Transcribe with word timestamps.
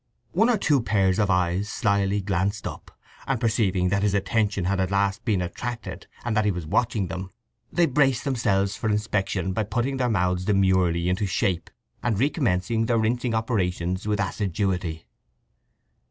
One 0.31 0.49
or 0.49 0.57
two 0.57 0.81
pairs 0.81 1.19
of 1.19 1.29
eyes 1.29 1.69
slyly 1.69 2.21
glanced 2.21 2.65
up, 2.65 2.89
and 3.27 3.39
perceiving 3.39 3.89
that 3.89 4.01
his 4.01 4.15
attention 4.15 4.65
had 4.65 4.79
at 4.79 4.89
last 4.89 5.23
been 5.25 5.43
attracted, 5.43 6.07
and 6.25 6.35
that 6.35 6.43
he 6.45 6.49
was 6.49 6.65
watching 6.65 7.05
them, 7.05 7.29
they 7.71 7.85
braced 7.85 8.23
themselves 8.23 8.75
for 8.75 8.89
inspection 8.89 9.53
by 9.53 9.61
putting 9.61 9.97
their 9.97 10.09
mouths 10.09 10.43
demurely 10.45 11.07
into 11.07 11.27
shape 11.27 11.69
and 12.01 12.19
recommencing 12.19 12.87
their 12.87 12.97
rinsing 12.97 13.35
operations 13.35 14.07
with 14.07 14.19
assiduity. 14.19 15.05